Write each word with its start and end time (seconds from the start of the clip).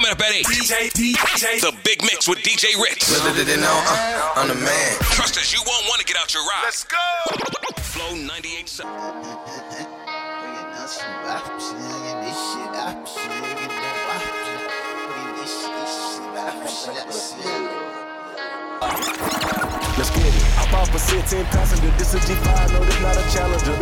Coming 0.00 0.12
up 0.12 0.20
at 0.22 0.32
8. 0.32 0.46
DJ, 0.46 0.90
DJ. 0.96 1.60
The 1.60 1.76
Big 1.84 2.00
Mix 2.00 2.26
with 2.26 2.38
DJ 2.38 2.74
Ritz. 2.80 3.12
Little 3.12 3.34
did 3.34 3.46
they 3.46 3.60
know 3.60 3.84
uh, 3.86 4.32
I'm 4.34 4.48
the 4.48 4.54
man. 4.54 4.96
Trust 5.12 5.36
us, 5.36 5.52
you 5.52 5.60
won't 5.66 5.84
want 5.88 6.00
to 6.00 6.06
get 6.06 6.16
out 6.16 6.32
your 6.32 6.42
ride. 6.42 6.62
Let's 6.64 6.84
go. 6.84 6.96
Flow 7.82 8.14
98. 8.14 8.80
Let's 19.98 20.10
get 20.10 20.26
it. 20.26 20.42
Hop 20.56 20.72
off 20.88 20.94
a 20.94 20.98
16 20.98 21.44
passenger. 21.46 21.90
This 21.98 22.14
is 22.14 22.22
a 22.22 22.32
G5, 22.32 22.72
no, 22.72 22.84
this 22.84 23.00
not 23.00 23.16
a 23.16 23.24
challenger. 23.34 23.74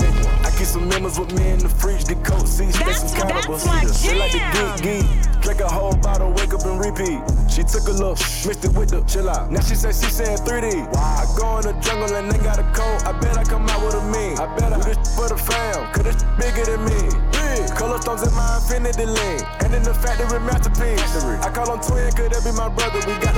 I 0.47 0.51
keep 0.57 0.67
some 0.67 0.89
members 0.89 1.19
with 1.19 1.33
me 1.39 1.51
in 1.51 1.59
the 1.59 1.69
fridge, 1.69 2.05
the 2.05 2.15
coat 2.17 2.47
seats, 2.49 2.79
That's- 2.79 3.11
some 3.13 3.29
cannibals. 3.29 3.65
my 3.67 3.85
She 3.87 4.15
like 4.19 4.33
the 4.33 4.43
geek 4.83 5.07
geek. 5.07 5.41
Drink 5.43 5.61
a 5.61 5.69
whole 5.69 5.95
bottle, 5.97 6.33
wake 6.33 6.53
up 6.53 6.65
and 6.67 6.79
repeat. 6.85 7.21
She 7.49 7.63
took 7.63 7.87
a 7.89 7.93
look, 7.93 8.19
mixed 8.47 8.65
it 8.65 8.73
with 8.75 8.91
the 8.91 9.01
chill 9.07 9.31
out. 9.31 9.51
Now 9.51 9.61
she 9.61 9.75
say 9.75 9.93
she 9.93 10.11
saying 10.11 10.39
3D. 10.39 10.83
I 10.97 11.25
go 11.39 11.59
in 11.59 11.63
the 11.63 11.73
jungle 11.81 12.15
and 12.17 12.31
they 12.31 12.39
got 12.39 12.59
a 12.59 12.67
coat. 12.75 13.07
I 13.07 13.13
bet 13.13 13.39
I 13.39 13.45
come 13.45 13.69
out 13.69 13.81
with 13.85 13.95
a 13.95 14.03
mean. 14.11 14.37
I 14.39 14.47
bet 14.57 14.73
I 14.73 14.79
do 14.83 14.95
this 14.95 15.15
for 15.15 15.29
the 15.29 15.37
fam, 15.37 15.87
cause 15.95 16.05
this 16.05 16.19
bigger 16.37 16.65
than 16.67 16.85
me. 16.85 17.01
Big. 17.33 17.71
Color 17.79 18.01
stones 18.03 18.23
in 18.27 18.35
my 18.35 18.59
infinity 18.59 19.07
lane. 19.07 19.41
And 19.61 19.75
in 19.75 19.83
the 19.83 19.95
factory 19.95 20.41
masterpiece. 20.41 21.01
I 21.47 21.51
call 21.55 21.73
him 21.73 21.81
twin, 21.81 22.11
could 22.13 22.33
that 22.35 22.43
be 22.45 22.53
my 22.53 22.69
brother? 22.69 22.99
We 23.07 23.15
got 23.23 23.38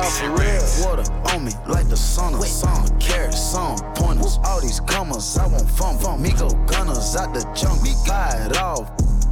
me. 0.00 0.06
DJ 0.06 0.38
Red, 0.38 0.60
Nah, 0.60 0.64
for 0.64 0.82
real. 0.82 0.86
Water 0.86 1.12
on 1.34 1.44
me 1.44 1.52
like 1.68 1.88
the 1.88 1.96
sun 1.96 2.34
of 2.34 2.44
sun. 2.46 2.98
Carrots, 2.98 3.40
some 3.40 3.78
pointers. 3.94 4.38
All 4.44 4.60
these 4.60 4.80
commas, 4.80 5.38
I 5.38 5.46
want 5.46 5.68
fun. 5.70 5.98
fun. 5.98 6.22
Me 6.22 6.32
go 6.32 6.48
gunners 6.66 7.16
out 7.16 7.34
the 7.34 7.42
jungle. 7.54 7.94
Buy 8.06 8.46
it 8.46 8.56
off. 8.58 8.90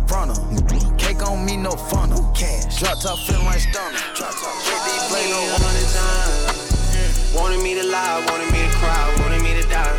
Front 0.09 0.31
of 0.33 0.99
Cake 0.99 1.23
on 1.27 1.45
me, 1.45 1.57
no 1.57 1.71
funnel. 1.73 2.23
Cash. 2.35 2.81
Drop 2.81 3.01
top 3.01 3.19
feeling 3.21 3.45
like 3.47 3.61
stunner. 3.61 3.99
Drop 4.15 4.33
top. 4.33 4.55
JD 4.65 5.09
play 5.09 5.31
no 5.31 5.41
a 5.41 5.59
hundred 5.59 5.89
times. 5.95 7.35
Wanted 7.35 7.63
me 7.63 7.75
to 7.75 7.85
lie, 7.85 8.25
wanted 8.29 8.53
me 8.53 8.61
to 8.61 8.71
cry, 8.77 9.17
wanted 9.21 9.43
me 9.43 9.55
to 9.61 9.69
die. 9.69 9.99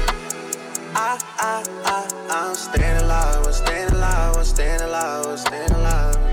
I, 0.95 1.19
I, 1.39 1.63
I, 1.83 2.09
I'm 2.29 2.55
staying 2.55 3.01
alive, 3.01 3.45
I'm 3.45 3.53
staying 3.53 3.89
alive, 3.89 4.37
I'm 4.37 4.45
staying 4.45 4.81
alive, 4.81 5.25
I'm 5.25 5.37
staying 5.37 5.71
alive. 5.71 6.32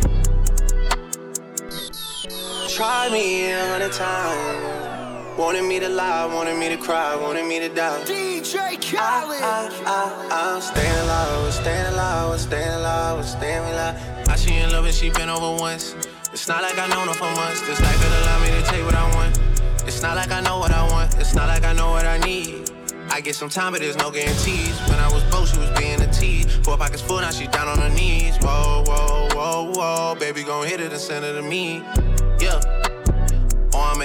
Try 2.81 3.11
me 3.11 3.53
a 3.53 3.61
hundred 3.69 3.92
times. 3.92 5.39
Wanted 5.39 5.64
me 5.64 5.78
to 5.81 5.89
lie, 5.91 6.25
wanted 6.25 6.56
me 6.56 6.70
to 6.70 6.78
cry, 6.78 7.14
wanted 7.14 7.45
me 7.45 7.59
to 7.59 7.69
die. 7.69 8.03
DJ 8.05 8.56
I, 8.56 8.78
ah, 8.97 9.28
I, 9.28 9.69
ah, 9.84 9.84
I, 9.84 10.48
I'm 10.48 10.56
ah, 10.56 10.61
staying 10.61 10.98
alive, 11.05 11.45
I'm 11.45 11.53
staying 11.53 11.86
alive, 11.92 12.33
I'm 12.33 12.39
staying 12.39 12.75
alive, 12.81 13.19
I'm 13.19 13.23
staying 13.23 13.64
alive. 13.75 14.28
I 14.31 14.36
she 14.36 14.56
in 14.56 14.73
love 14.73 14.86
and 14.86 14.95
she 14.95 15.11
been 15.11 15.28
over 15.28 15.61
once. 15.61 15.95
It's 16.33 16.48
not 16.48 16.62
like 16.62 16.78
I 16.78 16.89
know 16.89 17.01
her 17.01 17.12
for 17.12 17.31
months. 17.36 17.61
This 17.69 17.78
life 17.83 18.01
it 18.01 18.23
allow 18.23 18.41
me 18.41 18.48
to 18.48 18.70
take 18.70 18.83
what 18.86 18.95
I 18.95 19.14
want. 19.14 19.39
It's 19.86 20.01
not 20.01 20.17
like 20.17 20.31
I 20.31 20.41
know 20.41 20.58
what 20.58 20.70
I 20.70 20.83
want. 20.91 21.19
It's 21.19 21.34
not 21.34 21.48
like 21.48 21.64
I 21.64 21.75
know 21.75 21.91
what 21.91 22.06
I 22.06 22.17
need. 22.17 22.70
I 23.11 23.20
get 23.20 23.34
some 23.34 23.51
time, 23.51 23.73
but 23.73 23.83
there's 23.83 23.98
no 23.98 24.11
guarantees. 24.11 24.75
When 24.89 24.98
I 24.98 25.12
was 25.12 25.23
broke, 25.25 25.48
she 25.48 25.58
was 25.58 25.69
being 25.78 26.01
a 26.01 26.11
tease. 26.11 26.47
Four 26.64 26.78
pockets 26.78 27.03
full, 27.03 27.20
now 27.20 27.31
she 27.31 27.47
down 27.48 27.69
on 27.69 27.77
her 27.77 27.91
knees. 27.91 28.39
Whoa, 28.39 28.84
whoa, 28.86 29.28
whoa, 29.34 29.70
whoa. 29.75 30.14
Baby, 30.19 30.45
gon' 30.45 30.67
hit 30.67 30.81
it 30.81 30.92
and 30.92 31.01
send 31.01 31.27
it 31.27 31.34
to 31.34 31.42
me. 31.42 31.84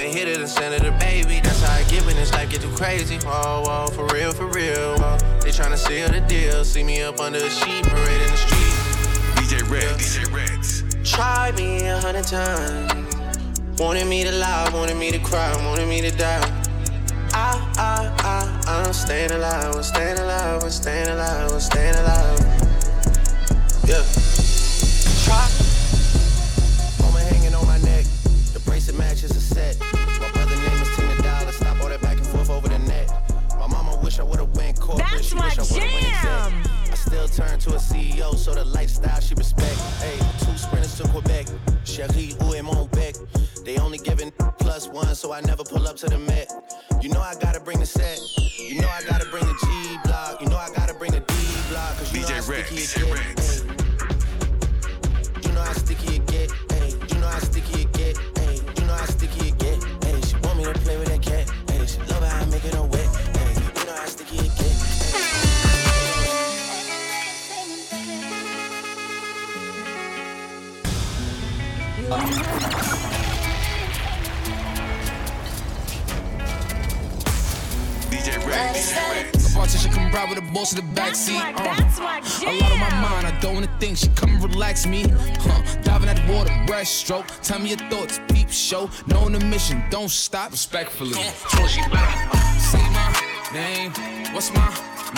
Yeah. 0.06 0.12
Or 0.12 0.14
I'ma 0.14 0.18
hit 0.18 0.28
it 0.28 0.40
and 0.40 0.48
send 0.48 0.74
it 0.74 0.82
to 0.82 0.92
baby. 0.98 1.40
That's 1.40 1.62
how 1.62 1.74
I 1.74 1.82
get 1.84 2.04
when 2.06 2.16
this 2.16 2.32
life 2.32 2.50
get 2.50 2.60
too 2.60 2.70
crazy. 2.70 3.18
Whoa, 3.18 3.62
whoa, 3.64 3.86
for 3.88 4.06
real, 4.14 4.32
for 4.32 4.46
real. 4.46 4.98
Whoa. 4.98 5.18
They 5.40 5.50
tryna 5.50 5.78
seal 5.78 6.08
the 6.08 6.20
deal. 6.20 6.64
See 6.64 6.84
me 6.84 7.02
up 7.02 7.20
under 7.20 7.38
a 7.38 7.50
sheet, 7.50 7.84
parade 7.84 8.22
in 8.22 8.30
the 8.30 8.36
street. 8.36 8.86
DJ 9.36 9.70
Red, 9.70 9.98
DJ 9.98 10.32
Reds. 10.32 11.10
Tried 11.10 11.56
me 11.56 11.86
a 11.86 11.98
hundred 11.98 12.24
times. 12.24 13.16
Wanted 13.78 14.06
me 14.06 14.24
to 14.24 14.32
lie, 14.32 14.70
wanted 14.72 14.96
me 14.96 15.10
to 15.10 15.18
cry, 15.18 15.52
wanted 15.66 15.88
me 15.88 16.00
to 16.00 16.10
die. 16.10 16.62
I, 17.32 17.60
I, 17.76 18.14
I, 18.20 18.84
I'm 18.86 18.92
staying 18.94 19.30
alive, 19.30 19.76
I'm 19.76 19.82
staying 19.82 20.18
alive, 20.18 20.62
I'm 20.62 20.70
staying 20.70 21.08
alive, 21.08 21.52
I'm 21.52 21.60
staying 21.60 21.94
alive. 21.94 22.40
Yeah. 23.86 24.25
Exec. 37.38 37.46
I 37.46 37.46
still 37.46 37.46
turn 37.46 37.58
to 37.58 37.74
a 37.74 37.78
CEO, 37.78 38.34
so 38.36 38.54
the 38.54 38.64
lifestyle 38.64 39.20
she 39.20 39.34
respect. 39.34 39.76
Hey, 40.00 40.16
two 40.40 40.56
sprinters 40.56 40.96
to 40.98 41.06
Quebec. 41.08 41.46
Cherie, 41.84 42.34
où 42.40 42.54
est 42.54 42.62
mon 42.62 42.88
bec? 42.92 43.14
They 43.64 43.78
only 43.78 43.98
giving 43.98 44.32
plus 44.58 44.88
one, 44.88 45.14
so 45.14 45.32
I 45.32 45.40
never 45.42 45.62
pull 45.64 45.86
up 45.86 45.96
to 45.96 46.06
the 46.06 46.18
Met. 46.18 46.50
You 47.02 47.10
know 47.10 47.20
I 47.20 47.34
gotta 47.40 47.60
bring 47.60 47.78
the 47.80 47.86
set. 47.86 48.18
You 48.58 48.80
know 48.80 48.88
I 48.88 49.02
gotta 49.04 49.26
bring 49.30 49.44
the 49.44 49.54
G 49.54 49.98
block. 50.04 50.40
You 50.40 50.48
know 50.48 50.56
I 50.56 50.70
gotta 50.74 50.94
bring 50.94 51.12
the 51.12 51.20
D 51.20 51.34
block. 51.70 51.98
Cause 51.98 52.12
you 52.12 52.20
know 52.20 52.26
DJ 52.26 52.40
how 52.42 52.50
Red, 52.50 52.66
sticky 52.66 52.82
it 52.82 53.46
get. 53.46 55.10
Hey. 55.10 55.28
You 55.42 55.50
know 55.54 55.62
how 55.62 55.72
sticky 55.72 56.16
it 56.16 56.26
get. 56.26 56.50
Hey. 56.72 56.90
You 57.08 57.18
know 57.20 57.28
how 57.28 57.38
sticky 57.40 57.82
it 57.82 57.92
get. 57.92 58.16
Hey. 58.38 58.60
You 58.76 58.84
know 58.86 58.94
how 58.94 59.06
sticky 59.06 59.48
it 59.48 59.58
get. 59.58 59.82
Hey. 60.04 60.20
She 60.22 60.36
want 60.44 60.58
me 60.58 60.64
to 60.64 60.72
play 60.80 60.96
with 60.96 61.08
that 61.08 61.22
cat. 61.22 61.50
Hey. 61.70 61.86
She 61.86 61.98
love 62.10 62.22
how 62.22 62.42
I 62.42 62.44
make 62.46 62.64
it 62.64 62.74
her 62.74 62.95
DJ 78.10 78.46
Red, 78.46 78.74
DJ 78.74 78.96
Reds. 79.56 79.86
Come 79.92 80.12
ride 80.12 80.28
with 80.30 80.38
the 80.38 80.52
boss 80.52 80.72
in 80.72 80.76
the 80.86 81.00
backseat. 81.00 81.34
my, 81.34 81.52
Uh. 81.52 82.48
A 82.48 82.52
lot 82.60 82.70
on 82.72 82.78
my 82.78 82.90
mind, 83.00 83.26
I 83.26 83.36
don't 83.40 83.54
wanna 83.54 83.76
think. 83.80 83.98
She 83.98 84.08
come 84.10 84.30
and 84.30 84.44
relax 84.44 84.86
me. 84.86 85.04
Huh. 85.08 85.62
Diving 85.82 86.08
at 86.08 86.16
the 86.24 86.32
water, 86.32 86.50
breaststroke. 86.66 87.26
Tell 87.42 87.58
me 87.58 87.70
your 87.70 87.78
thoughts, 87.90 88.20
peep 88.28 88.50
show. 88.50 88.88
Knowing 89.06 89.32
the 89.32 89.44
mission, 89.44 89.82
don't 89.90 90.10
stop. 90.10 90.52
Respectfully. 90.52 91.14
Uh, 91.18 91.32
say 92.58 92.88
my 92.90 93.20
name. 93.52 93.90
What's 94.32 94.52
my 94.54 94.68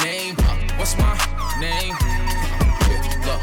name? 0.04 0.36
Huh. 0.38 0.56
What's 0.78 0.96
my 0.96 1.12
name? 1.60 1.94
Huh. 1.98 3.26
Look. 3.26 3.42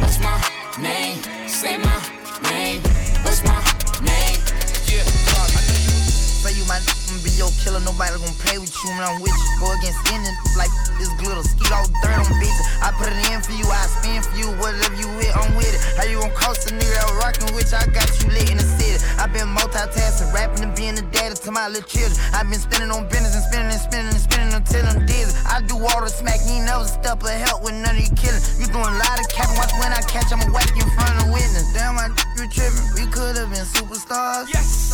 What's 0.00 0.18
my 0.20 0.40
name? 0.80 1.18
Say 1.48 1.76
my 1.76 2.17
What's 2.58 3.46
my 3.46 3.54
name? 4.02 4.42
Yeah. 4.90 5.06
I 5.06 5.62
know 5.62 5.78
you 5.78 5.94
Say 6.42 6.58
you 6.58 6.66
my 6.66 6.82
be 7.22 7.30
your 7.38 7.54
killer, 7.62 7.78
nobody 7.86 8.18
gon' 8.18 8.34
play 8.42 8.58
with 8.58 8.74
you 8.82 8.90
when 8.98 9.06
I'm 9.06 9.22
with 9.22 9.30
you. 9.30 9.48
Go 9.62 9.70
against 9.78 10.02
any 10.10 10.26
like 10.58 10.74
this 10.98 11.06
glitter, 11.22 11.46
skeet 11.46 11.70
all 11.70 11.86
dirt 12.02 12.18
on 12.18 12.26
bitches. 12.42 12.66
I 12.82 12.90
put 12.98 13.14
it 13.14 13.18
in 13.30 13.38
for 13.46 13.54
you, 13.54 13.62
I 13.70 13.86
spin 13.86 14.22
for 14.26 14.34
you, 14.34 14.50
whatever 14.58 14.90
you 14.98 15.06
with, 15.14 15.30
I'm 15.38 15.54
with 15.54 15.70
it. 15.70 15.78
How 15.94 16.02
you 16.10 16.18
gon' 16.18 16.34
cost 16.34 16.66
a 16.66 16.74
nigga 16.74 16.98
that 16.98 17.06
rockin' 17.22 17.54
with 17.54 17.70
you? 17.70 17.78
I 17.78 17.86
got 17.94 18.10
you 18.18 18.26
lit 18.34 18.50
in 18.50 18.58
the 18.58 18.66
city. 18.66 18.98
i 19.22 19.30
been 19.30 19.46
multitasking, 19.54 20.34
rapping 20.34 20.66
and 20.66 20.74
being 20.74 20.98
a 20.98 21.04
daddy 21.14 21.37
to 21.48 21.52
my 21.52 21.68
little 21.68 21.88
children. 21.88 22.12
i 22.36 22.44
been 22.44 22.60
spending 22.60 22.92
on 22.92 23.08
business 23.08 23.32
and 23.32 23.44
spending 23.48 23.72
and 23.72 23.80
spending 23.80 24.12
and 24.12 24.20
spending 24.20 24.52
until 24.52 24.84
I'm 24.84 25.00
dizzy. 25.08 25.32
I 25.48 25.64
do 25.64 25.80
all 25.80 26.04
the 26.04 26.12
smack, 26.12 26.44
you 26.44 26.60
never 26.60 26.84
step 26.84 27.24
or 27.24 27.32
help 27.32 27.64
with 27.64 27.72
none 27.72 27.96
of 27.96 28.04
you 28.04 28.12
killing. 28.20 28.44
You 28.60 28.68
doing 28.68 28.84
a 28.84 29.00
lot 29.00 29.16
of 29.16 29.26
capping, 29.32 29.56
watch 29.56 29.72
when 29.80 29.88
I 29.88 30.04
catch, 30.04 30.28
I'ma 30.28 30.44
whack 30.52 30.68
you 30.76 30.84
in 30.84 30.92
front 30.92 31.16
of 31.24 31.32
witness. 31.32 31.72
Damn, 31.72 31.96
I 31.96 32.12
you 32.36 32.44
tripping. 32.52 32.84
We 32.92 33.08
could've 33.08 33.48
been 33.48 33.64
superstars. 33.64 34.52
Yes. 34.52 34.92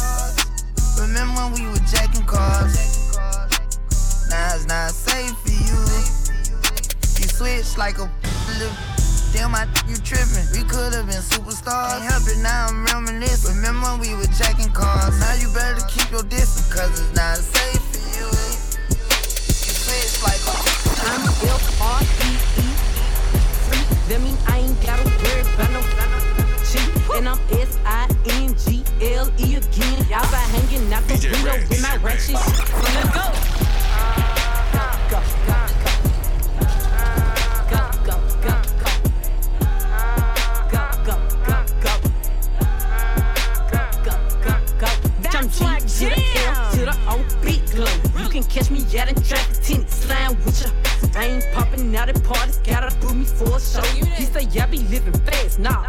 Remember 0.95 1.35
when 1.43 1.59
we 1.59 1.67
were 1.67 1.83
jacking 1.91 2.23
cars? 2.23 2.79
Now 4.31 4.55
it's 4.55 4.67
not 4.71 4.95
safe 4.95 5.35
for 5.43 5.51
you. 5.51 5.79
You 7.19 7.27
switch 7.35 7.77
like 7.77 7.99
a 7.99 8.07
little. 8.63 8.94
Damn, 9.35 9.51
I 9.53 9.67
you 9.89 9.97
tripping. 9.97 10.47
We 10.55 10.63
could've 10.63 11.11
been 11.11 11.19
superstars. 11.19 11.91
Can't 11.91 12.07
help 12.07 12.23
it 12.31 12.39
now, 12.39 12.69
I'm 12.71 12.87
reminiscing. 12.87 13.57
Remember 13.57 13.91
when 13.91 13.99
we 13.99 14.15
were 14.15 14.31
jacking 14.31 14.71
cars? 14.71 15.19
Now 15.19 15.35
you 15.35 15.51
better 15.51 15.85
keep 15.91 16.09
your 16.13 16.23
distance, 16.23 16.73
cause 16.73 17.01
it's 17.03 17.13
not 17.19 17.37
safe 17.39 17.83
for 17.91 17.99
you. 18.15 18.31
You 18.31 19.75
switch 19.75 20.23
like 20.23 20.39
a. 20.47 20.55
I'm 21.11 21.27
F-R-E-E. 21.51 22.63
Free. 23.67 23.83
That 24.07 24.23
mean 24.23 24.39
I 24.47 24.71
ain't 24.71 24.79
gotta 24.87 25.03
worry 25.03 25.43
about 25.43 25.71
no 25.75 25.83
cheat. 26.63 26.87
And 27.19 27.27
I'm 27.29 27.43
S-I-N-G-L-E 27.51 29.49
again. 29.59 29.99
Y'all 30.07 30.31
by 30.31 30.47
hanging 30.55 30.93
out 30.95 31.03
the 31.11 31.15
DJ 31.15 31.35
window 31.35 31.51
Red, 31.51 31.69
with 31.69 31.83
my 31.83 31.99
DJ 31.99 32.03
ratchet. 32.07 32.39
Let's 32.39 33.11
go. 33.11 33.19
Go, 33.19 33.24
catch 48.65 48.71
me 48.71 48.99
out 48.99 49.09
in 49.09 49.23
traffic, 49.23 49.63
tennis 49.63 49.95
slime 49.95 50.37
with 50.45 50.63
ya. 50.63 51.21
I 51.21 51.27
ain't 51.27 51.47
popping 51.53 51.95
out 51.97 52.09
at 52.09 52.23
parties, 52.25 52.59
gotta 52.59 52.95
book 52.99 53.15
me 53.15 53.25
for 53.25 53.57
a 53.57 53.61
show. 53.61 53.83
He 53.83 54.25
say, 54.25 54.61
I 54.61 54.67
be 54.67 54.79
living 54.79 55.13
fast, 55.21 55.59
nah. 55.59 55.83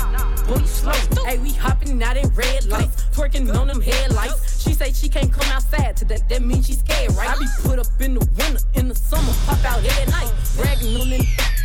Boy, 0.47 0.57
you 0.57 0.67
slow. 0.67 0.91
Hey, 1.25 1.37
we 1.37 1.51
hopping 1.51 2.01
out 2.03 2.17
in 2.17 2.27
red 2.29 2.65
lights, 2.65 3.05
twerking 3.11 3.53
on 3.55 3.67
them 3.67 3.81
headlights. 3.81 4.63
She 4.63 4.73
say 4.73 4.91
she 4.91 5.09
can't 5.09 5.31
come 5.31 5.49
outside 5.51 5.95
today, 5.95 6.19
that 6.29 6.41
means 6.41 6.67
she 6.67 6.73
scared, 6.73 7.13
right? 7.13 7.29
I 7.29 7.39
be 7.39 7.45
put 7.63 7.79
up 7.79 7.87
in 7.99 8.15
the 8.15 8.27
winter, 8.37 8.59
in 8.73 8.87
the 8.89 8.95
summer, 8.95 9.33
pop 9.45 9.63
out 9.65 9.83
every 9.83 10.11
night. 10.11 10.31
Bragging 10.57 10.99
on 10.99 11.09
them 11.09 11.21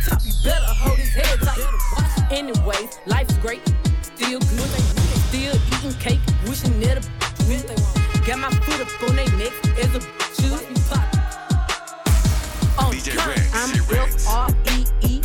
top, 0.07 0.21
you 0.23 0.31
better 0.43 0.65
hold 0.65 0.97
his 0.97 1.13
head 1.13 1.39
tight. 1.41 2.31
Anyways, 2.31 2.99
life's 3.05 3.37
great, 3.37 3.61
still 4.01 4.39
good, 4.39 4.69
still 5.27 5.55
eating 5.55 5.99
cake, 5.99 6.19
wishing 6.47 6.79
that 6.81 7.05
a 7.05 7.49
win. 7.49 8.00
Got 8.25 8.37
my 8.37 8.51
foot 8.51 8.81
up 8.81 9.09
on 9.09 9.15
their 9.15 9.25
neck 9.35 9.51
as 9.79 9.95
a 9.95 10.01
should 10.37 10.67
be 10.69 10.75
pop. 10.87 11.09
Oh, 12.77 12.85
on 12.85 12.93
DJ 12.93 13.15
top, 13.15 13.27
Rex, 13.27 13.51
I'm 13.55 13.69
DJ 13.69 13.97
Rex. 13.97 14.27
F 14.27 14.31
R 14.31 14.49
E 14.69 14.85
E 15.01 15.21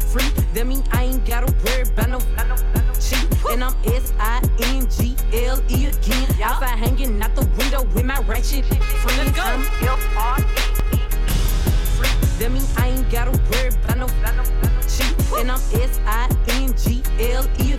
free. 0.00 0.30
That 0.54 0.66
mean 0.66 0.82
I 0.90 1.04
ain't 1.04 1.26
gotta 1.26 1.52
worry 1.64 1.82
about 1.82 2.08
no 2.08 2.18
cheat. 2.98 3.28
And 3.50 3.62
I'm 3.62 3.74
S 3.84 4.14
I 4.18 4.40
N 4.72 4.88
G 4.88 5.14
L 5.44 5.60
E 5.68 5.84
again. 5.84 6.26
Y'all 6.38 6.52
Outside 6.54 6.78
hanging 6.78 7.22
out 7.22 7.36
the 7.36 7.46
window 7.58 7.84
with 7.94 8.06
my 8.06 8.18
ratchet 8.20 8.64
friends. 8.64 9.38
I'm 9.38 9.60
F 9.82 10.16
R 10.16 10.40
E 10.40 10.44
E 10.92 10.98
free. 11.98 12.08
That 12.38 12.50
mean 12.50 12.64
I 12.78 12.88
ain't 12.88 13.10
gotta 13.10 13.32
worry 13.52 13.68
about 13.68 13.98
no 13.98 14.06
cheat. 14.88 15.14
And 15.38 15.52
I'm 15.52 15.60
S 15.78 16.00
I 16.06 16.30
N 16.48 16.74
G 16.74 17.02
L 17.32 17.46
E 17.60 17.73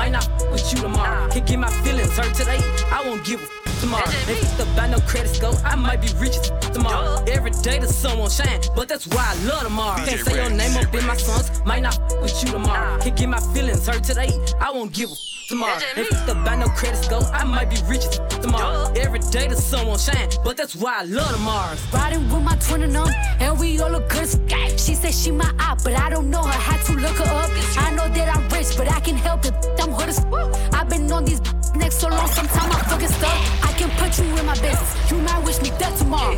Might 0.00 0.12
not 0.12 0.24
f- 0.40 0.50
with 0.50 0.72
you 0.72 0.78
tomorrow. 0.80 1.28
Can't 1.28 1.46
get 1.46 1.58
my 1.58 1.68
feelings 1.84 2.16
hurt 2.16 2.32
today. 2.34 2.56
I 2.90 3.02
won't 3.04 3.22
give 3.22 3.38
a 3.38 3.44
f- 3.44 3.80
tomorrow. 3.82 4.08
If 4.32 4.56
the 4.56 4.64
buy 4.74 4.88
no 4.88 4.98
credit 5.00 5.28
score, 5.28 5.52
I 5.62 5.74
might 5.76 6.00
be 6.00 6.08
rich 6.18 6.36
as 6.38 6.50
f- 6.50 6.72
tomorrow. 6.72 7.22
Every 7.28 7.50
day 7.50 7.78
the 7.80 7.86
sun 7.86 8.18
won't 8.18 8.32
shine, 8.32 8.60
but 8.74 8.88
that's 8.88 9.06
why 9.08 9.26
I 9.28 9.34
love 9.44 9.62
tomorrow. 9.64 9.98
DJ 10.00 10.06
Can't 10.08 10.20
say 10.26 10.34
your 10.36 10.44
Rex, 10.48 10.56
name 10.56 10.76
up 10.78 10.90
DJ 10.90 11.00
in 11.00 11.06
my 11.06 11.16
songs. 11.18 11.50
Might 11.66 11.82
not 11.82 12.00
f- 12.00 12.22
with 12.22 12.42
you 12.42 12.50
tomorrow. 12.50 12.98
Can't 12.98 13.14
get 13.14 13.28
my 13.28 13.40
feelings 13.52 13.86
hurt 13.86 14.02
today. 14.02 14.30
I 14.58 14.70
won't 14.70 14.90
give 14.94 15.10
a 15.10 15.12
f- 15.12 15.29
tomorrow. 15.50 15.78
If 15.96 16.08
the 16.26 16.34
buy 16.44 16.56
no 16.56 16.68
credits 16.68 17.08
go, 17.08 17.18
I 17.32 17.44
might 17.44 17.68
be 17.70 17.76
rich 17.88 18.04
as 18.04 18.20
f- 18.20 18.40
tomorrow. 18.40 18.92
Every 18.94 19.18
day 19.18 19.48
the 19.48 19.56
sun 19.56 19.86
won't 19.88 20.00
shine, 20.00 20.28
but 20.44 20.56
that's 20.56 20.76
why 20.76 21.00
I 21.00 21.02
love 21.02 21.32
tomorrow. 21.32 21.76
Riding 21.92 22.22
with 22.30 22.42
my 22.42 22.56
twin 22.56 22.82
and 22.82 22.94
them, 22.94 23.08
and 23.40 23.58
we 23.58 23.80
all 23.80 23.90
look 23.90 24.08
good 24.08 24.28
She 24.78 24.94
said 24.94 25.12
she 25.12 25.32
my 25.32 25.50
eye, 25.58 25.76
but 25.82 25.94
I 25.94 26.08
don't 26.08 26.30
know 26.30 26.42
her. 26.42 26.60
Had 26.70 26.80
to 26.86 26.92
look 26.92 27.16
her 27.18 27.24
up. 27.42 27.50
I 27.84 27.90
know 27.96 28.08
that 28.08 28.28
I'm 28.34 28.48
rich, 28.50 28.76
but 28.76 28.90
I 28.90 29.00
can 29.00 29.16
help 29.16 29.44
it. 29.44 29.54
I'm 29.80 29.90
hood 29.90 30.08
as 30.08 30.20
f- 30.20 30.74
I've 30.74 30.88
been 30.88 31.10
on 31.10 31.24
these 31.24 31.40
next 31.74 31.96
so 32.00 32.08
long, 32.08 32.28
sometimes 32.28 32.74
I'm 32.76 32.84
fucking 32.84 33.08
stuck. 33.08 33.38
I 33.68 33.72
can 33.76 33.90
put 33.98 34.16
you 34.18 34.24
in 34.38 34.46
my 34.46 34.54
business. 34.60 35.10
You 35.10 35.18
might 35.18 35.42
wish 35.44 35.60
me 35.60 35.70
dead 35.80 35.96
tomorrow. 35.98 36.36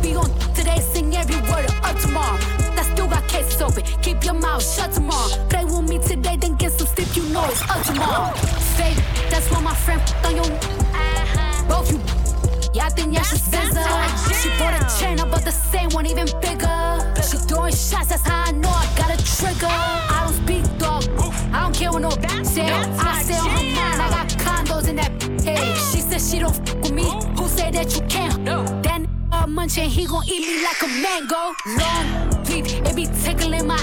Be 0.00 0.14
on 0.14 0.30
today, 0.54 0.78
sing 0.80 1.14
every 1.16 1.36
word 1.50 1.64
of 1.66 1.84
up 1.84 1.98
tomorrow. 1.98 2.38
That 2.76 2.88
still 2.92 3.08
got 3.08 3.26
cases 3.28 3.60
open. 3.60 3.82
Keep 4.02 4.24
your 4.24 4.34
mouth 4.34 4.62
shut 4.62 4.92
tomorrow. 4.92 5.28
Play 5.48 5.64
with 5.64 5.88
me 5.88 5.98
today, 5.98 6.36
then 6.36 6.54
get 6.56 6.72
some 6.72 6.86
sleep. 6.86 7.08
You 7.16 7.24
know 7.32 7.44
it's 7.44 7.62
up 7.68 7.82
tomorrow. 7.84 8.51
What 9.52 9.62
my 9.62 9.74
friend 9.74 10.00
on 10.24 10.36
your. 10.36 10.46
Both 11.68 11.92
you. 11.92 12.00
Yeah, 12.74 12.86
I 12.86 12.88
think 12.88 13.14
yeah, 13.14 13.22
she 13.22 13.36
scissor. 13.36 13.84
She 14.40 14.48
bought 14.58 14.74
a 14.80 14.98
chain, 14.98 15.20
I 15.20 15.28
bought 15.28 15.44
the 15.44 15.52
same 15.52 15.90
one, 15.90 16.06
even 16.06 16.26
bigger. 16.40 17.12
She 17.22 17.36
throwing 17.36 17.74
shots, 17.74 18.08
that's 18.08 18.26
how 18.26 18.44
I 18.48 18.52
know 18.52 18.70
I 18.70 18.86
got 18.96 19.10
a 19.10 19.18
trigger. 19.22 19.66
I 19.68 20.24
don't 20.24 20.34
speak 20.42 20.64
dog, 20.78 21.04
I 21.52 21.62
don't 21.62 21.74
care 21.74 21.92
what 21.92 22.00
no 22.00 22.10
say. 22.42 22.66
I 22.66 23.22
say 23.22 23.36
on 23.36 23.50
her 23.50 23.62
mind, 23.76 24.02
I 24.02 24.08
got 24.10 24.28
condos 24.28 24.88
in 24.88 24.96
that 24.96 25.12
hey. 25.42 25.74
She 25.74 26.00
said 26.00 26.20
she 26.20 26.38
don't 26.38 26.68
f 26.68 26.74
with 26.76 26.92
me. 26.92 27.04
Who 27.36 27.46
said 27.46 27.74
that 27.74 27.94
you 27.94 28.02
can't? 28.08 28.44
Then 28.82 29.06
uh, 29.32 29.46
munching, 29.46 29.90
he 29.90 30.06
gon' 30.06 30.24
eat 30.26 30.46
me 30.48 30.64
like 30.64 30.82
a 30.82 30.88
mango. 31.04 31.54
Long 31.78 32.44
deep, 32.44 32.66
it 32.86 32.96
be 32.96 33.06
tickling 33.22 33.66
my 33.66 33.82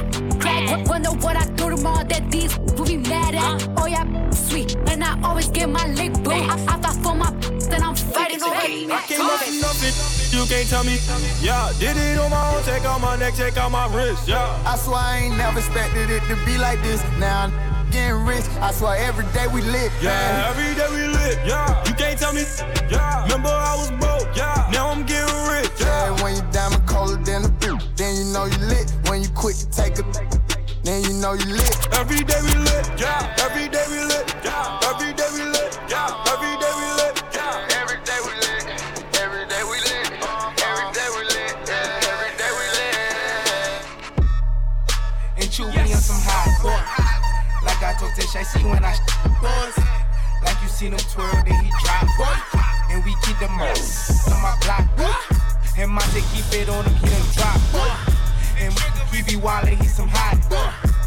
can't 10.49 10.67
tell 10.67 10.83
me. 10.83 10.97
Yeah, 11.41 11.71
did 11.77 11.95
it 11.95 12.17
on 12.17 12.31
my 12.31 12.55
own, 12.55 12.63
take 12.63 12.83
out 12.83 12.99
my 12.99 13.15
neck, 13.15 13.35
take 13.35 13.55
out 13.57 13.71
my 13.71 13.85
wrist. 13.93 14.27
Yeah. 14.27 14.41
I 14.65 14.75
swear 14.77 14.97
I 14.97 15.17
ain't 15.19 15.37
never 15.37 15.59
expected 15.59 16.09
it 16.09 16.23
to 16.23 16.35
be 16.43 16.57
like 16.57 16.81
this. 16.81 17.03
Now 17.19 17.45
I'm 17.45 17.91
getting 17.91 18.25
rich. 18.25 18.45
I 18.59 18.71
swear 18.71 18.97
every 18.97 19.25
day 19.31 19.45
we 19.53 19.61
lit. 19.61 19.91
Yeah, 20.01 20.49
every 20.49 20.73
day 20.73 20.89
we 20.89 21.05
lit. 21.05 21.37
Yeah, 21.45 21.69
you 21.85 21.93
can't 21.93 22.17
tell 22.17 22.33
me. 22.33 22.41
Yeah, 22.89 23.23
remember 23.23 23.49
I 23.49 23.75
was 23.77 23.91
broke. 24.01 24.35
Yeah, 24.35 24.67
now 24.73 24.89
I'm 24.89 25.05
getting 25.05 25.29
rich. 25.53 25.69
Yeah, 25.79 26.17
when 26.23 26.35
you 26.35 26.41
diamond 26.51 26.85
colder 26.87 27.21
than 27.21 27.45
a 27.45 27.49
bitch, 27.61 27.85
then 27.95 28.15
you 28.17 28.25
know 28.33 28.45
you 28.45 28.57
lit. 28.65 28.89
When 29.05 29.21
you 29.21 29.29
quick 29.29 29.55
to 29.57 29.69
take 29.69 29.99
a, 29.99 30.03
then 30.83 31.03
you 31.03 31.13
know 31.13 31.33
you 31.33 31.45
lit. 31.45 31.77
Every 31.93 32.25
day 32.25 32.41
we 32.41 32.55
lit. 32.57 32.89
Yeah, 32.97 33.45
every 33.45 33.69
day 33.69 33.85
we 33.87 34.01
lit. 34.01 34.25
Yeah, 34.43 34.79
see 48.49 48.65
when 48.65 48.83
I 48.83 48.97
doors. 49.41 49.77
Like 50.43 50.57
you 50.61 50.69
seen 50.69 50.91
him 50.91 51.03
twirl, 51.13 51.29
then 51.45 51.63
he 51.63 51.71
drop. 51.83 52.07
And 52.89 53.03
we 53.05 53.13
keep 53.23 53.37
them 53.37 53.53
all 53.59 53.77
on 54.33 54.41
my 54.41 54.57
block. 54.65 54.85
And 55.77 55.91
Monte 55.91 56.21
keep 56.33 56.47
it 56.53 56.69
on 56.69 56.83
him, 56.83 56.95
he 56.95 57.05
done 57.09 57.29
drop. 57.37 57.59
And 58.57 58.73
he 59.13 59.21
be 59.21 59.39
wildin', 59.39 59.77
he 59.81 59.87
some 59.87 60.09
hot. 60.09 60.37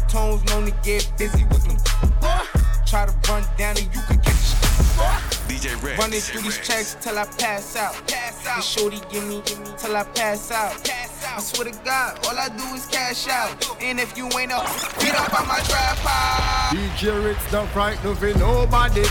Tones 0.07 0.43
known 0.45 0.65
to 0.65 0.71
get 0.83 1.11
busy 1.17 1.43
with 1.45 1.63
them. 1.67 1.77
Try 2.85 3.05
to 3.07 3.13
run 3.29 3.43
down 3.57 3.75
and 3.77 3.89
you 3.93 4.01
could 4.07 4.21
get 4.21 4.33
DJ 5.49 5.81
Rex. 5.83 5.97
Running 5.99 6.19
through 6.21 6.41
these 6.41 6.57
Rex. 6.57 6.67
tracks 6.67 6.97
till 7.01 7.17
I 7.17 7.25
pass 7.25 7.75
out. 7.75 7.95
Pass 8.07 8.45
out. 8.47 8.55
And 8.55 8.63
shorty 8.63 9.01
give 9.11 9.23
me, 9.27 9.41
give 9.45 9.59
me 9.59 9.71
till 9.77 9.95
I 9.97 10.03
pass 10.03 10.51
out. 10.51 10.83
pass 10.85 11.13
I 11.25 11.39
swear 11.39 11.71
to 11.71 11.79
God, 11.83 12.19
all 12.27 12.37
I 12.37 12.49
do 12.49 12.63
is 12.75 12.85
cash 12.85 13.27
out. 13.27 13.81
And 13.81 13.99
if 13.99 14.15
you 14.15 14.25
ain't 14.37 14.51
up, 14.51 14.67
get 14.99 15.15
up 15.15 15.33
on 15.39 15.47
my 15.47 15.59
trap 15.61 15.92
house. 15.92 15.92
DJ 16.73 17.23
Ritz 17.23 17.51
don't 17.51 17.69
frighten 17.69 18.15
for 18.15 18.33
nobody, 18.39 19.03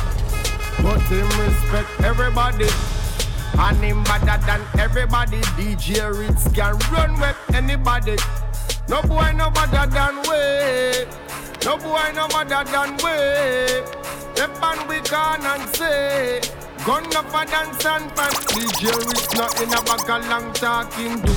but 0.83 1.01
him 1.03 1.29
respect 1.39 1.89
everybody. 2.03 2.67
And 3.57 3.77
him 3.77 4.03
better 4.03 4.45
than 4.45 4.61
everybody. 4.81 5.41
DJ 5.55 6.11
Ritz 6.11 6.51
can 6.51 6.77
run 6.91 7.21
with 7.21 7.37
anybody. 7.55 8.17
No 8.89 9.01
boy 9.03 9.31
no 9.37 9.49
better 9.51 9.87
than 9.87 10.17
we. 10.27 11.07
No 11.65 11.79
boy 11.79 12.11
no 12.17 12.27
better 12.27 12.65
than 12.69 12.95
we. 12.99 13.87
Step 14.35 14.61
and 14.61 14.89
we 14.89 15.01
can 15.03 15.47
and 15.47 15.77
say. 15.77 16.41
Gun 16.85 17.15
up 17.15 17.29
a 17.29 17.47
dance 17.49 17.87
and 17.87 18.11
pan. 18.17 18.33
DJ 18.51 18.91
Ritz 19.07 19.35
not 19.35 19.63
in 19.63 19.73
a 19.73 19.81
bag 19.83 20.11
of 20.11 20.29
long 20.29 20.53
talking. 20.55 21.21
Do 21.21 21.33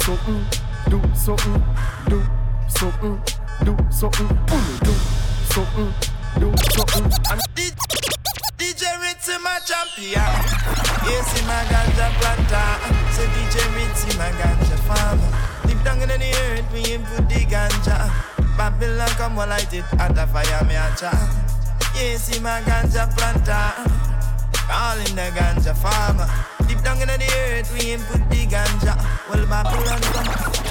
something, 0.00 0.44
do 0.88 1.00
something, 1.14 1.64
do 2.08 2.22
something, 2.66 3.22
do 3.62 3.76
something, 3.88 4.28
do 4.48 4.56
something, 4.58 5.19
do 5.50 6.52
something. 6.70 7.04
And 7.30 7.40
DJ 8.58 8.82
Ritzy, 9.02 9.36
my 9.42 9.58
champion. 9.66 10.30
Yes, 11.06 11.40
in 11.40 11.46
my 11.46 11.64
ganja 11.66 12.06
planter. 12.18 12.70
So 13.14 13.22
DJ 13.34 13.56
Ritzy, 13.74 14.16
my 14.18 14.30
ganja 14.38 14.78
farmer. 14.86 15.30
Deep 15.66 15.82
down 15.82 16.02
in 16.02 16.08
the 16.08 16.30
earth, 16.44 16.72
we 16.72 16.94
input 16.94 17.28
the 17.28 17.40
ganja. 17.46 18.10
Babylon 18.56 19.08
come 19.18 19.38
and 19.38 19.50
light 19.50 19.72
it 19.72 19.84
at 19.98 20.14
the 20.14 20.26
fire, 20.26 20.64
me 20.66 20.76
a 20.76 20.94
cha. 20.96 21.10
Yes, 21.94 22.36
in 22.36 22.42
my 22.42 22.60
ganja 22.62 23.10
planter. 23.16 23.90
Calling 24.68 25.16
the 25.16 25.30
ganja 25.34 25.74
farmer. 25.76 26.28
Deep 26.68 26.80
down 26.82 27.00
in 27.00 27.08
the 27.08 27.28
earth, 27.48 27.72
we 27.74 27.92
input 27.92 28.22
the 28.30 28.46
ganja. 28.46 28.94
Well, 29.28 29.46
Babylon 29.46 30.00
come. 30.00 30.69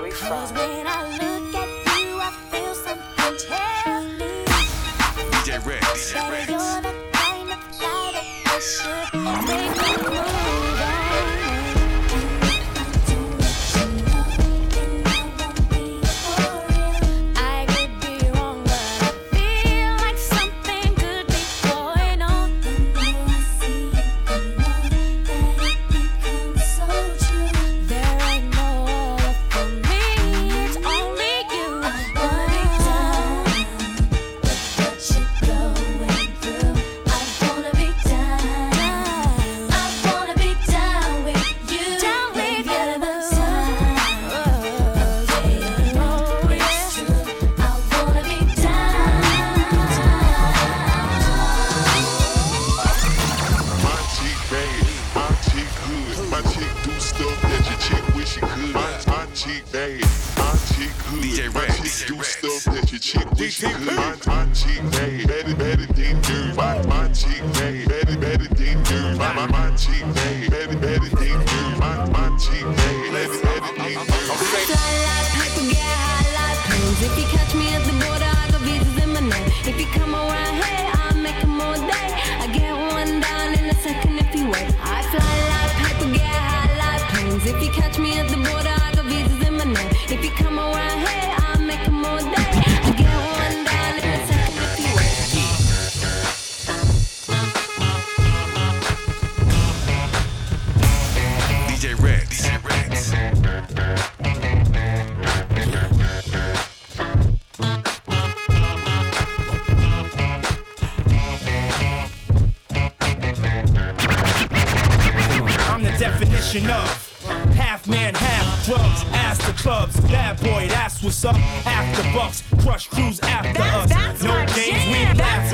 Música 0.00 0.54
de 0.54 1.29
BT. 63.50 65.09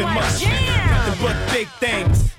Laughing 0.02 0.14
my 0.14 0.20
much. 0.20 0.40
jam. 0.40 0.90
Nothing 0.90 1.24
but 1.24 1.52
big 1.52 1.68
things. 1.68 1.95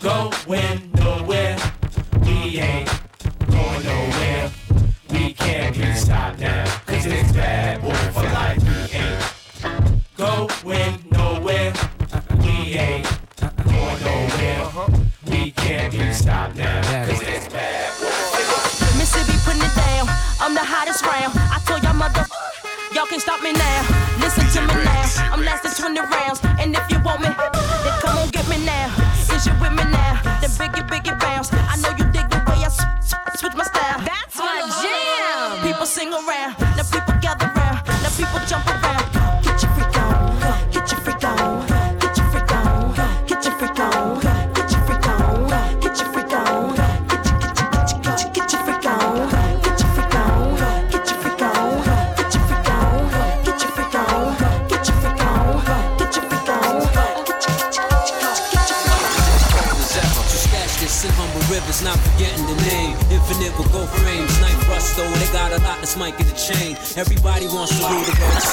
Going 0.00 0.90
nowhere. 0.94 1.56
We 2.22 2.58
ain't 2.60 2.90
going 3.50 3.84
nowhere. 3.84 4.23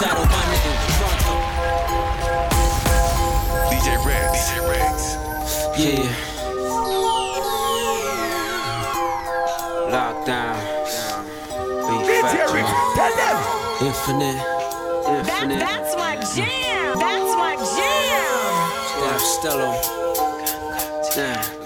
Saddle 0.01 0.25
my 0.25 0.43
name. 0.49 0.81
Pronto. 0.97 1.33
DJ 3.69 3.87
Rex. 4.01 4.29
DJ 4.35 4.51
Rex. 4.71 4.97
Yeah. 5.77 6.09
Lockdown. 9.93 10.57
Beef 11.87 12.21
factory. 12.21 12.65
Infinite. 13.85 14.39
That, 15.27 15.47
that's 15.59 15.93
my 15.95 16.15
jam. 16.33 16.97
That's 16.97 17.33
my 17.43 17.53
jam. 17.75 18.41
Staff 18.89 19.21
Stello. 19.21 19.69
Damn. 21.15 21.60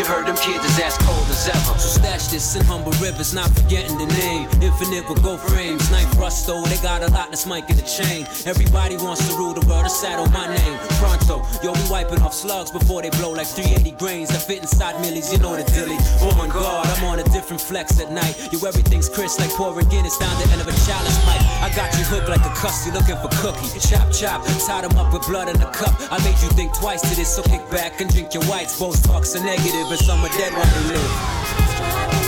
You 0.00 0.06
heard 0.06 0.24
them 0.24 0.36
kids 0.36 0.64
is 0.64 0.80
as 0.80 0.96
cold 0.96 1.28
as 1.28 1.46
ever. 1.46 1.76
So 1.76 2.00
stash 2.00 2.28
this 2.28 2.56
in 2.56 2.64
humble 2.64 2.92
rivers, 3.04 3.34
not 3.34 3.50
forgetting 3.50 3.98
the 3.98 4.06
name. 4.06 4.48
Infinite 4.62 5.06
will 5.06 5.20
go 5.20 5.36
frames, 5.36 5.90
knife 5.90 6.08
rust 6.18 6.46
though. 6.46 6.64
They 6.64 6.80
got 6.80 7.02
a 7.02 7.12
lot 7.12 7.28
that's 7.28 7.44
Mike 7.44 7.68
in 7.68 7.76
the 7.76 7.84
chain. 7.84 8.24
Everybody 8.46 8.96
wants 8.96 9.28
to 9.28 9.36
rule 9.36 9.52
the 9.52 9.60
world, 9.68 9.84
a 9.84 9.90
saddle 9.90 10.24
my 10.32 10.48
name. 10.48 10.78
Pronto, 10.96 11.44
yo, 11.62 11.76
we 11.76 11.84
wiping 11.90 12.22
off 12.22 12.32
slugs 12.32 12.70
before 12.70 13.02
they 13.02 13.10
blow 13.20 13.32
like 13.32 13.46
380 13.46 13.90
grains 14.00 14.30
that 14.30 14.40
fit 14.40 14.62
inside 14.64 14.98
millies. 15.02 15.30
You 15.30 15.38
know 15.38 15.54
the 15.54 15.68
dilly. 15.68 16.00
Oh 16.24 16.32
my 16.32 16.48
god, 16.48 16.88
I'm 16.96 17.04
on 17.04 17.18
a 17.18 17.24
different 17.24 17.60
flex 17.60 18.00
at 18.00 18.10
night. 18.10 18.48
Yo, 18.56 18.58
everything's 18.64 19.10
crisp 19.10 19.38
like 19.38 19.50
pouring 19.50 19.90
Guinness 19.92 20.16
down 20.16 20.32
the 20.40 20.48
end 20.48 20.62
of 20.62 20.68
a 20.68 20.76
chalice 20.88 21.20
pipe. 21.28 21.44
I 21.60 21.68
got 21.76 21.92
you 22.00 22.08
hooked 22.08 22.30
like 22.30 22.40
a 22.40 22.54
cuss, 22.56 22.86
you 22.86 22.92
looking 22.96 23.20
for 23.20 23.28
cookie. 23.44 23.68
Chop 23.84 24.08
chop, 24.16 24.40
tied 24.64 24.88
'em 24.88 24.96
up 24.96 25.12
with 25.12 25.28
blood 25.28 25.52
in 25.52 25.60
a 25.60 25.70
cup. 25.76 25.92
I 26.10 26.16
made 26.24 26.40
you 26.40 26.48
think 26.56 26.72
twice 26.72 27.04
to 27.04 27.12
this, 27.14 27.28
so 27.28 27.42
kick 27.42 27.60
back 27.68 28.00
and 28.00 28.08
drink 28.08 28.32
your 28.32 28.44
whites. 28.44 28.78
Both 28.80 29.04
talks 29.04 29.36
are 29.36 29.44
negative, 29.44 29.89
and 29.90 29.98
some 29.98 30.24
are 30.24 30.28
dead 30.28 30.52
while 30.52 30.64
they 30.66 30.94
live. 30.94 32.19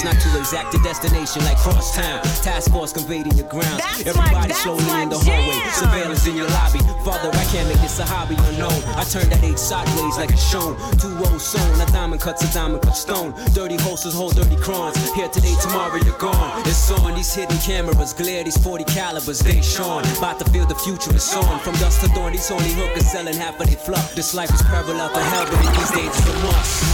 From 0.00 0.12
not 0.12 0.22
too 0.22 0.38
exact 0.38 0.74
a 0.74 0.78
destination 0.78 1.42
like 1.44 1.56
cross 1.58 1.94
town. 1.94 2.22
Task 2.42 2.70
force 2.70 2.92
conveyed 2.92 3.26
in 3.26 3.36
your 3.36 3.48
grounds. 3.48 3.78
That's 3.78 4.06
Everybody 4.06 4.52
slowly 4.54 5.02
in 5.02 5.08
the 5.08 5.18
hallway. 5.18 5.58
jam. 5.58 5.72
Surveillance 5.72 6.26
in 6.26 6.36
your 6.36 6.48
lobby. 6.48 6.78
Father, 7.04 7.30
I 7.32 7.44
can't 7.50 7.68
make 7.68 7.80
this 7.80 7.98
a 7.98 8.04
hobby 8.04 8.36
unknown. 8.48 8.72
I 8.96 9.04
turned 9.04 9.30
that 9.32 9.42
eight 9.42 9.58
sideways 9.58 10.16
like 10.16 10.30
it's 10.30 10.42
shown. 10.42 10.76
Two 10.98 11.08
rolls 11.16 11.42
sewn. 11.44 11.80
A 11.80 11.86
diamond 11.86 12.20
cuts 12.20 12.42
a 12.44 12.52
diamond 12.54 12.82
cut 12.82 12.96
stone. 12.96 13.32
Dirty 13.54 13.76
holsters 13.76 14.14
hold 14.14 14.36
dirty 14.36 14.56
crowns. 14.56 14.96
Here 15.14 15.28
today, 15.28 15.54
tomorrow 15.62 15.96
you're 15.96 16.18
gone. 16.18 16.60
It's 16.66 16.90
on 16.90 17.14
these 17.14 17.34
hidden 17.34 17.58
cameras. 17.58 18.12
Glare 18.12 18.44
these 18.44 18.58
40 18.58 18.84
calibers. 18.84 19.40
They 19.40 19.60
shone. 19.62 20.04
About 20.18 20.38
to 20.40 20.44
feel 20.50 20.66
the 20.66 20.74
future 20.76 21.14
is 21.14 21.32
on. 21.34 21.58
From 21.60 21.74
dust 21.76 22.00
to 22.04 22.08
dawn, 22.14 22.32
these 22.32 22.50
only 22.50 22.72
hookers 22.72 23.10
selling 23.10 23.34
half 23.34 23.58
of 23.60 23.66
their 23.66 23.76
fluff. 23.76 24.14
This 24.14 24.34
life 24.34 24.52
is 24.52 24.62
parallel 24.62 25.08
to 25.10 25.20
hell, 25.20 25.46
but 25.46 25.64
in 25.66 25.72
these 25.72 25.90
days 25.90 26.08
it's 26.08 26.28
a 26.28 26.32
must. 26.44 26.84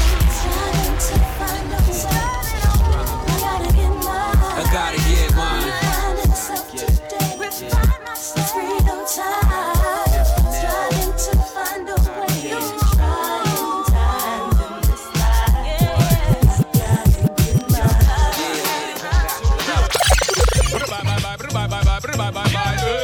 DJ 22.00 22.10
Rex. 22.10 23.03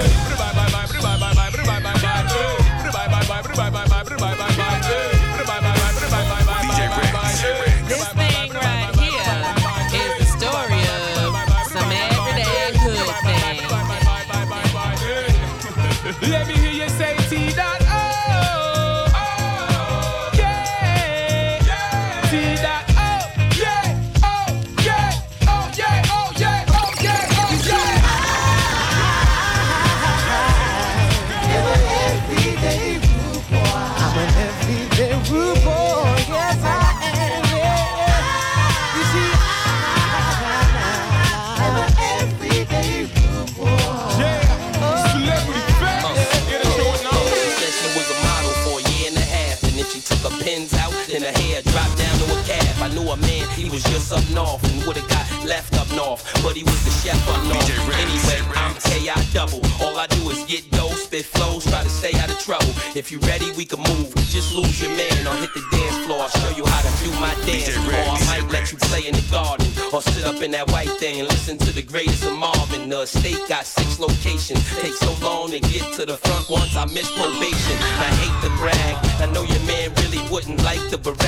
Was 53.80 53.92
just 53.92 54.12
up 54.12 54.24
north 54.34 54.62
and 54.72 54.86
would've 54.86 55.08
got 55.08 55.26
left 55.44 55.74
up 55.78 55.88
north. 55.96 56.22
But 56.42 56.56
he 56.56 56.62
was 56.62 56.80
the 56.84 56.90
chef 56.90 57.20
up 57.28 57.42
north. 57.44 57.70
Anyway, 57.96 58.40
I'm 58.56 58.74
KI 58.74 59.14
double. 59.32 59.60
All 59.80 59.96
I 59.96 60.06
do 60.08 60.30
is 60.30 60.44
get 60.44 60.70
dough, 60.70 60.90
spit 60.90 61.24
flows, 61.24 61.64
try 61.64 61.82
to 61.82 61.88
stay 61.88 62.18
out 62.18 62.30
of 62.30 62.38
trouble. 62.38 62.72
If 62.94 63.10
you 63.10 63.18
ready, 63.20 63.50
we 63.52 63.64
can 63.64 63.80
move. 63.80 64.14
Just 64.28 64.54
lose 64.54 64.80
your 64.80 64.90
man 64.90 65.26
or 65.26 65.34
hit 65.36 65.52
the 65.54 65.64
dance 65.72 65.96
floor. 66.06 66.20
I'll 66.20 66.28
show 66.28 66.50
you 66.56 66.64
how 66.66 66.82
to 66.82 66.92
do 67.04 67.10
my 67.20 67.34
dance. 67.46 67.76
Or 67.76 67.94
I 67.94 68.20
might 68.26 68.52
let 68.52 68.72
you 68.72 68.78
play 68.78 69.06
in 69.06 69.14
the 69.14 69.26
garden 69.30 69.66
or 69.92 70.02
sit 70.02 70.24
up 70.24 70.42
in 70.42 70.50
that 70.52 70.70
white 70.70 70.90
thing 70.98 71.20
and 71.20 71.28
listen 71.28 71.58
to 71.58 71.72
the 71.72 71.82
greatest 71.82 72.24
of 72.24 72.36
Marvin. 72.36 72.88
The 72.88 73.06
state 73.06 73.40
got 73.48 73.64
six 73.64 73.98
locations. 73.98 74.60
Take 74.80 74.94
so 74.94 75.12
long 75.24 75.50
to 75.50 75.60
get 75.60 75.92
to 75.94 76.06
the 76.06 76.16
front 76.16 76.48
once 76.50 76.76
I 76.76 76.84
miss 76.86 77.10
probation. 77.10 77.76
I 78.06 78.10
hate 78.20 78.36
to 78.44 78.50
brag. 78.58 78.94
I 79.20 79.26
know 79.32 79.42
your 79.42 79.62
man 79.64 79.92
really 80.02 80.22
wouldn't 80.30 80.62
like 80.64 80.82
the 80.90 80.98
Beretta, 80.98 81.19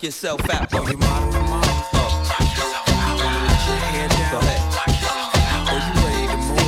knock 0.00 0.04
yourself 0.04 0.40
out. 0.50 0.72
Uh, 0.72 0.78
Go 4.30 4.38
ahead. 4.38 4.60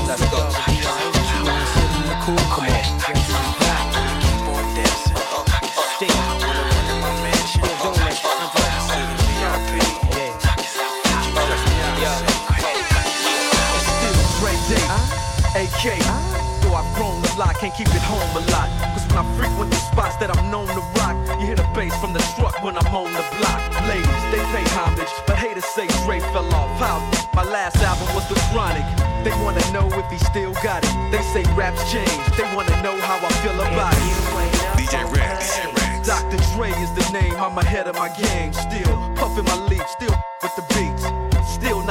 Let's 0.09 0.31
go. 0.31 0.39
Come 2.25 2.67
on. 2.67 2.83
AK. 15.55 15.85
Though 16.63 16.75
I've 16.75 16.97
grown 16.97 17.23
a 17.23 17.39
lot, 17.39 17.55
can't 17.57 17.75
keep 17.75 17.89
it 17.89 18.03
home 18.03 18.37
a 18.37 18.51
lot. 18.51 18.72
Cause 19.43 19.59
when 19.59 19.69
I 19.69 19.71
frequent 19.71 19.71
the 19.71 19.77
spots 19.77 20.17
that 20.17 20.31
I'm 20.31 20.51
known 20.51 20.67
to 20.69 20.83
rock, 20.99 21.17
you 21.41 21.47
hear 21.47 21.57
the 21.57 21.67
bass 21.75 21.95
from 21.99 22.13
the 22.13 22.23
truck 22.37 22.63
when 22.63 22.77
I'm 22.79 22.87
on 22.95 23.13
the 23.13 23.25
block. 23.39 23.61
Ladies, 23.89 24.23
they 24.31 24.43
pay 24.55 24.65
homage, 24.71 25.11
but 25.27 25.37
haters 25.37 25.65
say 25.65 25.87
Dre 26.05 26.21
fell 26.31 26.47
off. 26.55 26.71
How? 26.79 27.03
My 27.35 27.43
last 27.43 27.77
album 27.83 28.07
was 28.15 28.29
The 28.29 28.39
Chronic. 28.51 28.87
They 29.25 29.35
wanna 29.43 29.65
know 29.73 29.87
if 29.99 30.07
he 30.11 30.19
still 30.19 30.53
got 30.63 30.85
it. 30.85 30.95
They 31.11 31.23
say 31.35 31.43
raps 31.55 31.83
change, 31.91 32.23
they 32.37 32.47
wanna 32.55 32.83
know 32.83 32.97
how 33.01 33.19
I 33.19 33.31
feel 33.43 33.59
about 33.59 33.95
it. 33.95 34.79
DJ 34.79 35.03
Rex. 35.11 35.59
Dr. 36.07 36.39
Dre 36.55 36.71
is 36.83 36.93
the 36.95 37.07
name, 37.13 37.35
I'm 37.37 37.57
ahead 37.59 37.87
of 37.87 37.95
my 37.97 38.09
game. 38.09 38.53
Still 38.53 38.95
puffin' 39.15 39.45
my 39.45 39.57
leaf, 39.67 39.87
still 39.89 40.15
with 40.43 40.55
the 40.57 40.63
beats. 40.75 41.12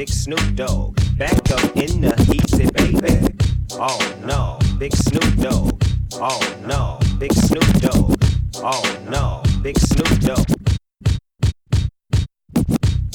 Big 0.00 0.08
Snoop 0.08 0.54
Dogg, 0.54 0.96
back 1.18 1.50
up 1.50 1.76
in 1.76 2.00
the 2.00 2.16
easy, 2.32 2.64
baby. 2.70 3.36
Oh 3.72 4.00
no, 4.24 4.58
Big 4.78 4.96
Snoop 4.96 5.36
Dogg. 5.36 5.78
Oh 6.14 6.40
no, 6.64 6.98
Big 7.18 7.34
Snoop 7.34 7.68
Dogg. 7.82 8.16
Oh 8.64 8.82
no, 9.10 9.42
Big 9.62 9.78
Snoop 9.78 10.08
Dogg. 10.20 10.46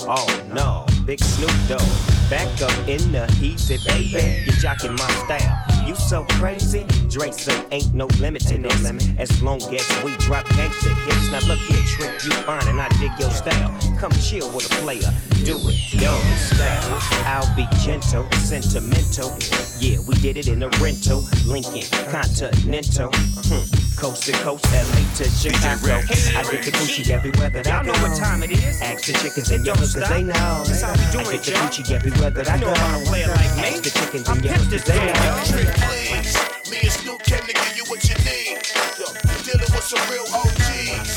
Oh 0.02 0.28
no, 0.54 0.86
Big 1.08 1.20
Snoop 1.24 1.58
Dogg, 1.68 2.15
back 2.30 2.62
up 2.62 2.88
in 2.88 3.12
the 3.12 3.26
easy, 3.42 3.78
baby. 3.88 4.44
You 4.46 4.52
jocking 4.54 4.98
my 4.98 5.10
style. 5.26 5.88
You 5.88 5.96
so 5.96 6.26
crazy, 6.32 6.86
Drake 7.10 7.34
say 7.34 7.64
ain't 7.72 7.94
no 7.94 8.08
limit 8.20 8.42
to 8.48 8.58
this. 8.58 8.86
As 9.20 9.42
long 9.44 9.62
as 9.62 10.04
we 10.04 10.16
drop 10.18 10.46
gangsta 10.48 10.94
hits. 11.06 11.32
Now 11.32 11.48
look 11.48 11.60
here, 11.60 11.84
trick 11.86 12.24
you 12.24 12.32
fine 12.44 12.68
and 12.68 12.82
I 12.82 12.90
dig 13.00 13.12
your 13.20 13.30
style. 13.30 13.70
Come 13.98 14.12
chill 14.14 14.50
with 14.52 14.66
a 14.72 14.76
player, 14.82 15.12
do 15.44 15.58
it 15.58 15.94
your 15.94 16.20
style. 16.38 17.00
I'll 17.26 17.56
be 17.56 17.68
gentle, 17.84 18.30
sentimental. 18.32 19.38
Yeah, 19.80 20.00
we 20.08 20.16
did 20.16 20.38
it 20.38 20.48
in 20.48 20.64
a 20.64 20.70
rental, 20.82 21.24
Lincoln 21.46 21.84
Continental. 22.10 23.12
Hmm. 23.14 23.85
Coast 23.98 24.24
to 24.24 24.32
coast, 24.34 24.66
LA 24.74 25.02
to 25.16 25.24
Chicago. 25.30 25.96
I 25.96 26.44
get 26.52 26.64
the 26.66 26.72
Gucci 26.72 27.10
everywhere 27.10 27.50
that 27.50 27.66
I 27.66 27.70
Y'all 27.72 27.86
go. 27.86 27.92
know 27.94 28.08
what 28.10 28.18
time 28.18 28.44
it 28.44 28.52
is. 28.52 28.82
Ask 28.82 29.06
the 29.06 29.14
chickens 29.14 29.50
and 29.52 29.64
Don't 29.66 29.78
stop. 29.86 30.10
they 30.10 30.24
know. 30.24 30.64
That's 30.68 30.82
how 30.82 30.92
we 30.94 31.00
I 31.00 31.38
get 31.38 31.44
the. 31.46 31.52
Gucci 31.54 31.92
everywhere 31.92 32.30
that 32.32 32.50
I 32.50 32.56
You 32.56 32.62
go. 32.62 32.68
know 32.68 32.76
how 32.76 33.00
to 33.00 33.06
play 33.06 33.22
it 33.24 33.30
like 33.30 33.56
me. 33.56 33.64
Ask 33.72 33.84
the 33.84 33.90
chickens 33.92 34.28
and 34.28 34.42
pimped 34.42 34.46
youngsters, 34.52 34.84
they 34.84 35.00
know. 35.00 35.14
y'all. 35.16 35.40
Please, 35.80 36.36
me 36.70 36.78
and 36.84 36.92
Snoop 36.92 37.24
came 37.24 37.46
to 37.48 37.54
give 37.54 37.74
you 37.78 37.86
what 37.88 38.04
you 38.04 38.16
need. 38.28 38.60
You're 39.00 39.16
dealing 39.48 39.72
with 39.74 39.86
some 39.88 40.04
real 40.12 40.28
OGs. 40.28 41.10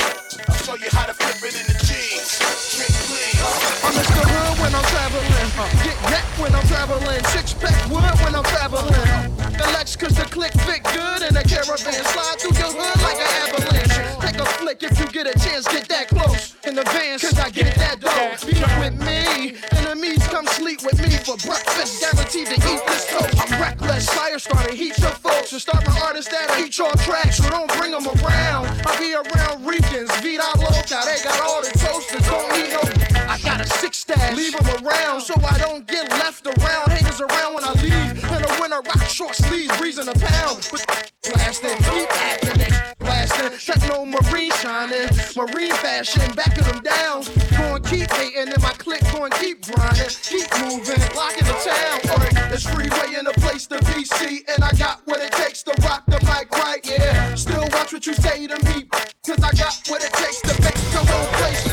I'll 0.47 0.55
show 0.63 0.75
you 0.79 0.89
how 0.95 1.05
to 1.05 1.13
flip 1.13 1.35
it 1.43 1.55
in 1.59 1.65
the 1.67 1.77
G's. 1.83 2.39
Drink, 2.79 2.95
please. 3.11 3.43
I'm 3.83 3.93
Mr. 3.93 4.23
Hood 4.23 4.55
when 4.63 4.71
I'm 4.73 4.87
traveling. 4.87 5.49
Get 5.83 5.97
neck 6.09 6.25
when 6.39 6.55
I'm 6.55 6.65
traveling. 6.71 7.21
Six 7.35 7.53
pack 7.53 7.75
wood 7.91 8.07
when 8.23 8.33
I'm 8.33 8.47
traveling. 8.47 9.35
The 9.59 9.67
Lex 9.75 9.95
cause 9.99 10.15
the 10.15 10.23
click 10.31 10.53
fit 10.63 10.79
good 10.87 11.21
and 11.27 11.35
the 11.35 11.43
caravan 11.43 11.99
slide 12.07 12.38
close. 16.83 16.95
In 16.95 16.99
the 16.99 16.99
vans, 16.99 17.21
cause 17.21 17.39
I 17.39 17.49
get 17.49 17.75
that 17.75 17.99
dough. 17.99 18.47
Be 18.47 18.53
with 18.79 18.99
me. 18.99 19.55
Enemies 19.77 20.25
come 20.27 20.45
sleep 20.47 20.81
with 20.83 20.99
me 21.01 21.17
for 21.17 21.37
breakfast. 21.37 22.01
Guaranteed 22.01 22.47
to 22.47 22.55
eat 22.55 22.81
this 22.87 23.05
toast. 23.07 23.51
I'm 23.51 23.61
reckless. 23.61 24.09
Fire 24.09 24.39
starter, 24.39 24.73
heat 24.73 24.97
your 24.97 25.11
folks. 25.11 25.51
And 25.51 25.61
start 25.61 25.85
my 25.87 25.99
artists 26.01 26.31
that 26.31 26.59
eat 26.59 26.77
your 26.77 26.91
tracks. 27.03 27.37
So 27.37 27.49
don't 27.49 27.71
bring 27.77 27.91
them 27.91 28.07
around. 28.07 28.67
I 28.85 28.97
be 28.99 29.13
around 29.13 29.65
Ricans. 29.65 30.11
Vida 30.21 30.43
loca. 30.57 31.01
They 31.05 31.19
got 31.23 31.39
all 31.41 31.61
the 31.61 31.71
toasters. 31.77 32.25
Don't 32.27 32.49
need 32.53 32.71
no. 32.71 32.81
I 33.27 33.39
got 33.39 33.61
a 33.61 33.67
six 33.67 33.99
stash. 33.99 34.35
Leave 34.35 34.55
them 34.57 34.85
around 34.85 35.21
so 35.21 35.33
I 35.37 35.57
don't 35.57 35.87
get 35.87 36.09
left 36.11 36.45
around. 36.45 36.91
Haters 36.91 37.21
around 37.21 37.55
when 37.55 37.63
I 37.63 37.73
leave. 37.73 38.23
In 38.23 38.41
the 38.41 38.57
winter, 38.59 38.81
rock 38.81 39.03
short 39.09 39.35
sleeves, 39.35 39.75
breezing 39.77 40.07
a 40.07 40.13
pound. 40.13 40.67
But 40.71 41.11
blasting, 41.33 41.77
keep 41.77 42.09
acting. 42.09 42.73
Blasting, 42.99 43.51
TechnoMarine 43.57 44.38
shining. 44.89 45.09
Marine 45.35 45.73
fashion, 45.73 46.35
backing 46.35 46.63
them 46.63 46.81
down. 46.81 47.23
Going 47.57 47.83
keep 47.83 48.09
hating 48.11 48.53
and 48.53 48.61
my 48.61 48.71
click 48.73 49.01
going 49.11 49.31
keep 49.33 49.65
grinding. 49.65 50.09
Keep 50.23 50.47
moving, 50.59 50.99
locking 51.15 51.45
the 51.45 51.57
town. 51.63 51.99
Alright, 52.11 52.53
it's 52.53 52.67
freeway 52.69 53.17
in 53.17 53.25
the 53.25 53.33
place 53.37 53.67
to 53.67 53.79
be. 53.79 54.03
See, 54.03 54.43
and 54.47 54.63
I 54.63 54.71
got 54.73 55.01
what 55.05 55.19
it 55.21 55.31
takes 55.33 55.63
to 55.63 55.73
rock 55.81 56.05
the 56.07 56.19
mic 56.25 56.51
right, 56.51 56.79
yeah. 56.83 57.35
Still 57.35 57.67
watch 57.71 57.93
what 57.93 58.05
you 58.05 58.13
say 58.13 58.47
to 58.47 58.57
me. 58.65 58.87
Cause 59.25 59.43
I 59.43 59.51
got 59.53 59.79
what 59.87 60.03
it 60.03 60.13
takes 60.13 60.41
to 60.41 60.61
make 60.61 60.81
the 60.91 61.03
whole 61.05 61.27
place. 61.37 61.65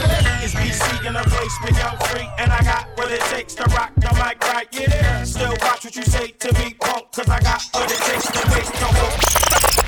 It's 0.44 0.55
BC 0.55 1.07
in 1.07 1.16
a 1.16 1.22
place 1.24 1.57
with 1.64 1.79
young 1.79 1.96
free, 2.09 2.29
and 2.38 2.52
I 2.52 2.62
got 2.62 2.88
what 2.96 3.11
it 3.11 3.20
takes 3.33 3.55
to 3.55 3.64
rock 3.74 3.92
the 3.96 4.12
mic 4.14 4.40
right. 4.52 4.68
Yeah, 4.72 5.24
still 5.24 5.57
watch 5.62 5.86